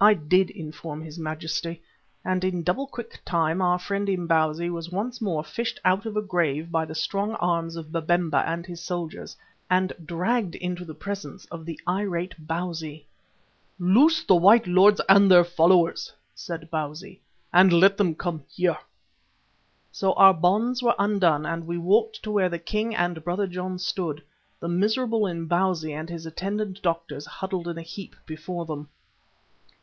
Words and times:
I 0.00 0.14
did 0.14 0.50
inform 0.50 1.00
his 1.02 1.16
Majesty, 1.16 1.80
and 2.24 2.42
in 2.42 2.64
double 2.64 2.88
quick 2.88 3.20
time 3.24 3.62
our 3.62 3.78
friend 3.78 4.08
Imbozwi 4.08 4.68
was 4.68 4.90
once 4.90 5.20
more 5.20 5.44
fished 5.44 5.78
out 5.84 6.06
of 6.06 6.16
a 6.16 6.20
grave 6.20 6.72
by 6.72 6.84
the 6.84 6.94
strong 6.96 7.34
arms 7.36 7.76
of 7.76 7.92
Babemba 7.92 8.42
and 8.44 8.66
his 8.66 8.80
soldiers, 8.80 9.36
and 9.70 9.92
dragged 10.04 10.56
into 10.56 10.84
the 10.84 10.92
presence 10.96 11.44
of 11.52 11.64
the 11.64 11.78
irate 11.86 12.34
Bausi. 12.48 13.06
"Loose 13.78 14.24
the 14.24 14.34
white 14.34 14.66
lords 14.66 15.00
and 15.08 15.30
their 15.30 15.44
followers," 15.44 16.12
said 16.34 16.68
Bausi, 16.68 17.20
"and 17.52 17.72
let 17.72 17.96
them 17.96 18.16
come 18.16 18.42
here." 18.50 18.78
So 19.92 20.14
our 20.14 20.34
bonds 20.34 20.82
were 20.82 20.96
undone 20.98 21.46
and 21.46 21.64
we 21.64 21.78
walked 21.78 22.24
to 22.24 22.32
where 22.32 22.48
the 22.48 22.58
king 22.58 22.92
and 22.92 23.22
Brother 23.22 23.46
John 23.46 23.78
stood, 23.78 24.24
the 24.58 24.66
miserable 24.66 25.28
Imbozwi 25.28 25.92
and 25.92 26.08
his 26.08 26.26
attendant 26.26 26.82
doctors 26.82 27.24
huddled 27.24 27.68
in 27.68 27.78
a 27.78 27.82
heap 27.82 28.16
before 28.26 28.66
them. 28.66 28.88